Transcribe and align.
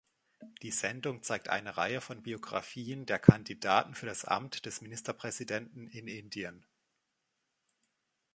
Die 0.63 0.71
Sendung 0.71 1.21
zeigt 1.21 1.49
eine 1.49 1.77
Reihe 1.77 2.01
von 2.01 2.23
Biografien 2.23 3.05
der 3.05 3.19
Kandidaten 3.19 3.93
für 3.93 4.07
das 4.07 4.25
Amt 4.25 4.65
des 4.65 4.81
Ministerpräsidenten 4.81 5.85
in 5.85 6.07
Indien. 6.07 6.65